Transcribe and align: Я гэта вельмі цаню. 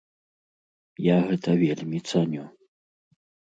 Я 1.09 1.17
гэта 1.27 1.49
вельмі 1.65 1.99
цаню. 2.09 2.43